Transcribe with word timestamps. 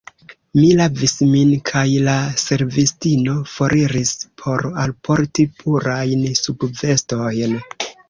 Mi 0.59 0.69
lavis 0.77 1.11
min 1.33 1.51
kaj 1.71 1.83
la 2.07 2.15
servistino 2.45 3.37
foriris 3.53 4.17
por 4.43 4.67
alporti 4.87 5.49
purajn 5.63 6.29
subvestojn. 6.45 7.59